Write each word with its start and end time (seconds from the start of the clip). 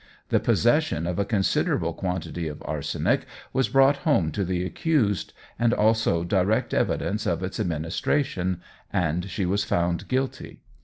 The 0.29 0.39
possession 0.39 1.05
of 1.05 1.19
a 1.19 1.25
considerable 1.25 1.93
quantity 1.93 2.47
of 2.47 2.63
arsenic 2.65 3.27
was 3.53 3.69
brought 3.69 3.97
home 3.97 4.31
to 4.31 4.43
the 4.43 4.65
accused, 4.65 5.31
and 5.59 5.75
also 5.75 6.23
direct 6.23 6.73
evidence 6.73 7.27
of 7.27 7.43
its 7.43 7.59
administration, 7.59 8.61
and 8.91 9.29
she 9.29 9.45
was 9.45 9.63
found 9.63 10.07
guilty. 10.07 10.61